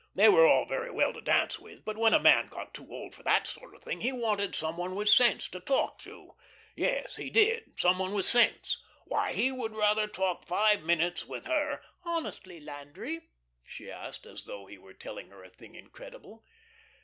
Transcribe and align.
They 0.15 0.29
were 0.29 0.47
all 0.47 0.65
very 0.65 0.89
well 0.89 1.13
to 1.13 1.21
dance 1.21 1.59
with, 1.59 1.85
but 1.85 1.95
when 1.95 2.15
a 2.15 2.19
man 2.19 2.47
got 2.47 2.73
too 2.73 2.91
old 2.91 3.13
for 3.13 3.21
that 3.21 3.45
sort 3.45 3.75
of 3.75 3.83
thing, 3.83 4.01
he 4.01 4.11
wanted 4.11 4.55
some 4.55 4.75
one 4.75 4.95
with 4.95 5.09
sense 5.09 5.47
to 5.49 5.59
talk 5.59 5.99
to. 5.99 6.31
Yes, 6.75 7.17
he 7.17 7.29
did. 7.29 7.77
Some 7.79 7.99
one 7.99 8.13
with 8.15 8.25
sense. 8.25 8.81
Why, 9.05 9.33
he 9.33 9.51
would 9.51 9.75
rather 9.75 10.07
talk 10.07 10.43
five 10.47 10.81
minutes 10.81 11.27
with 11.27 11.45
her 11.45 11.83
"Honestly, 12.03 12.59
Landry?" 12.59 13.29
she 13.63 13.91
asked, 13.91 14.25
as 14.25 14.45
though 14.45 14.65
he 14.65 14.79
were 14.79 14.95
telling 14.95 15.31
a 15.31 15.51
thing 15.51 15.75
incredible. 15.75 16.43